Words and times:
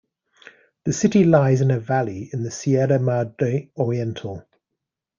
The 0.85 0.93
city 0.93 1.25
lies 1.25 1.61
in 1.61 1.69
a 1.69 1.77
valley 1.79 2.31
in 2.33 2.41
the 2.41 2.49
Sierra 2.49 2.97
Madre 2.97 3.69
Oriental. 3.77 4.43